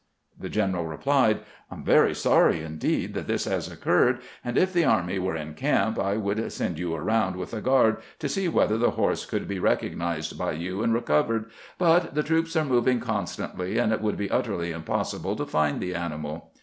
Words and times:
The 0.35 0.49
general 0.49 0.87
replied:" 0.87 1.41
I 1.71 1.75
'm 1.75 1.83
very 1.83 2.15
sorry 2.15 2.63
indeed 2.63 3.13
that 3.13 3.27
this 3.27 3.45
has 3.45 3.71
occurred, 3.71 4.17
and 4.43 4.57
if 4.57 4.73
the 4.73 4.83
army 4.83 5.19
were 5.19 5.35
in 5.35 5.53
camp 5.53 5.99
I 5.99 6.17
would 6.17 6.51
send 6.51 6.79
you 6.79 6.95
around 6.95 7.35
with 7.35 7.53
a 7.53 7.61
guard 7.61 7.97
to 8.17 8.27
see 8.27 8.47
whether 8.47 8.79
the 8.79 8.89
horse 8.97 9.27
could 9.27 9.47
be 9.47 9.59
recognized 9.59 10.39
by 10.39 10.53
you 10.53 10.81
and 10.81 10.91
recovered; 10.91 11.51
but 11.77 12.15
the 12.15 12.23
troops 12.23 12.55
are 12.55 12.65
moving 12.65 12.99
constantly, 12.99 13.77
and 13.77 13.93
it 13.93 14.01
would 14.01 14.17
be 14.17 14.31
utterly 14.31 14.71
impossible 14.71 15.35
to 15.35 15.45
find 15.45 15.79
the 15.79 15.93
animal." 15.93 16.51